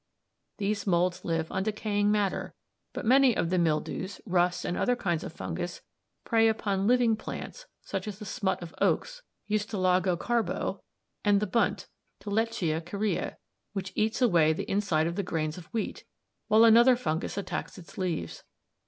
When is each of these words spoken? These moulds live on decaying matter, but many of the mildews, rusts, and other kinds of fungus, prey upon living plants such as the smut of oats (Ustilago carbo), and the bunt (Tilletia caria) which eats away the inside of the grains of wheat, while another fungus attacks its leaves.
These 0.57 0.87
moulds 0.87 1.23
live 1.23 1.51
on 1.51 1.61
decaying 1.61 2.11
matter, 2.11 2.55
but 2.91 3.05
many 3.05 3.37
of 3.37 3.51
the 3.51 3.59
mildews, 3.59 4.19
rusts, 4.25 4.65
and 4.65 4.75
other 4.75 4.95
kinds 4.95 5.23
of 5.23 5.31
fungus, 5.31 5.81
prey 6.23 6.47
upon 6.47 6.87
living 6.87 7.15
plants 7.15 7.67
such 7.83 8.07
as 8.07 8.17
the 8.17 8.25
smut 8.25 8.63
of 8.63 8.73
oats 8.81 9.21
(Ustilago 9.47 10.17
carbo), 10.17 10.81
and 11.23 11.39
the 11.39 11.45
bunt 11.45 11.87
(Tilletia 12.19 12.81
caria) 12.83 13.37
which 13.73 13.93
eats 13.93 14.23
away 14.23 14.53
the 14.53 14.63
inside 14.67 15.05
of 15.05 15.17
the 15.17 15.21
grains 15.21 15.59
of 15.59 15.67
wheat, 15.67 16.03
while 16.47 16.63
another 16.63 16.95
fungus 16.95 17.37
attacks 17.37 17.77
its 17.77 17.95
leaves. 17.95 18.43